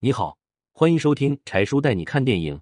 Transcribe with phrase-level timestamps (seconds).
[0.00, 0.38] 你好，
[0.70, 2.60] 欢迎收听柴叔带你看电影，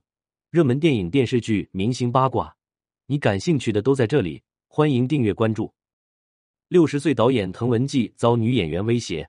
[0.48, 2.56] 热门电影、电视剧、明星八卦，
[3.04, 4.42] 你感兴趣的都在这里。
[4.68, 5.70] 欢迎订阅关注。
[6.68, 9.28] 六十岁导演滕文骥遭女演员威胁，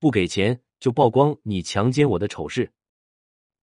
[0.00, 2.72] 不给钱就曝光你强奸我的丑事。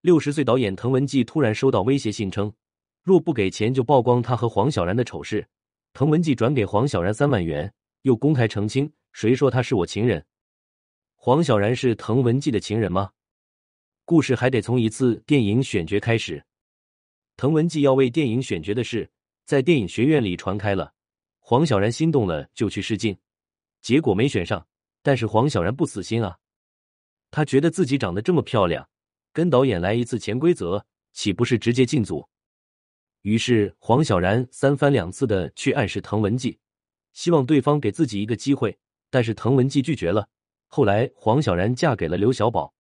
[0.02, 2.54] 六十岁导演滕文骥突然收到威胁信，称
[3.02, 5.48] 若不给钱就曝光他和黄小然的丑事。
[5.94, 7.74] 滕文骥转给黄小然三万元，
[8.04, 10.24] 又公开澄清：谁说他是我情人？
[11.16, 13.10] 黄小然是滕文骥的情人吗？
[14.10, 16.44] 故事还得从一次电影选角开始。
[17.38, 19.08] 滕文骥要为电影选角的事，
[19.46, 20.96] 在电影学院里传开了。
[21.38, 23.16] 黄小然心动了，就去试镜，
[23.84, 24.66] 结果没选上。
[25.04, 26.40] 但是黄小然不死心啊，
[27.30, 28.90] 他觉得自己长得这么漂亮，
[29.32, 30.84] 跟导演来一次潜规则，
[31.14, 32.28] 岂不是直接进组？
[33.22, 36.58] 于是黄小然三番两次的去暗示滕文骥，
[37.14, 38.76] 希望对方给自己一个机会，
[39.12, 40.28] 但是滕文骥拒绝了。
[40.66, 42.74] 后来黄小然嫁给了刘小宝。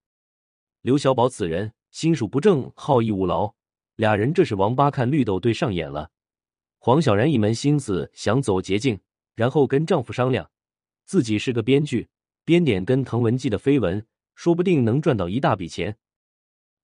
[0.81, 3.53] 刘小宝此人心术不正，好逸恶劳，
[3.97, 6.09] 俩人这是王八看绿豆对上眼了。
[6.77, 8.97] 黄小然一门心思想走捷径，
[9.35, 10.49] 然后跟丈夫商量，
[11.03, 12.07] 自己是个编剧，
[12.45, 14.05] 编点跟滕文骥的绯闻，
[14.35, 15.97] 说不定能赚到一大笔钱。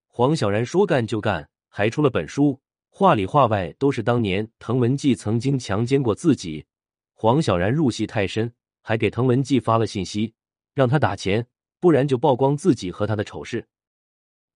[0.07, 2.59] 黄小然说干就干，还出了本书，
[2.89, 6.65] 话里话外都是当年滕文骥曾经强奸过自己。
[7.13, 10.33] 黄小然入戏太深，还给滕文骥发了信息，
[10.73, 11.47] 让他打钱，
[11.79, 13.65] 不然就曝光自己和他的丑事。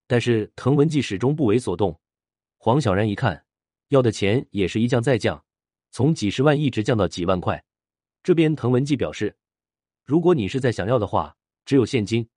[0.10, 1.96] 但是滕文骥始终不为所动。
[2.58, 3.46] 黄小然一看，
[3.90, 5.46] 要的钱也是一降再降，
[5.92, 7.64] 从几十万一直降到几万块。
[8.24, 9.38] 这边滕文骥表示，
[10.04, 12.28] 如果你是在想要的话，只有现金。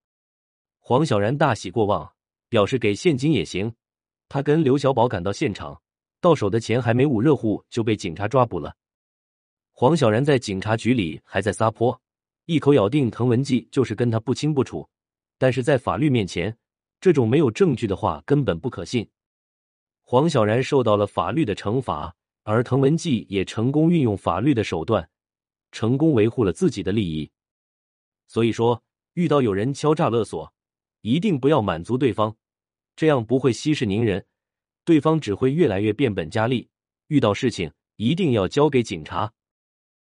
[0.81, 2.12] 黄小然大喜过望，
[2.50, 3.75] 表示给现金也行。
[4.28, 5.81] 他跟刘小宝赶到现场，
[6.20, 8.77] 到手的钱还没捂热乎，就被警察抓捕了。
[9.73, 11.98] 黄小然在警察局里还在撒泼，
[12.45, 14.87] 一口咬定滕文骥就是跟他不清不楚，
[15.39, 16.55] 但是在法律面前。
[17.03, 19.11] 这种没有证据的话根本不可信。
[20.03, 25.10] 黄小然受到了法律的惩罚，而滕文骥也成功运用法律的手段，
[25.72, 27.28] 成功维护了自己的利益。
[28.28, 28.84] 所以说，
[29.15, 30.54] 遇到有人敲诈勒索，
[31.00, 32.37] 一定不要满足对方，
[32.94, 34.25] 这样不会息事宁人，
[34.84, 36.69] 对方只会越来越变本加厉。
[37.09, 39.32] 遇到事情一定要交给警察。